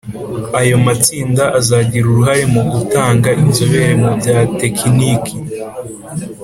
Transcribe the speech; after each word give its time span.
Ayo 0.59 0.75
matsinda 0.85 1.43
azagira 1.59 2.05
uruhare 2.07 2.43
mu 2.53 2.61
gutanga 2.71 3.29
inzobere 3.41 3.93
mu 4.01 4.11
bya 4.17 4.37
tekiniki 4.59 5.35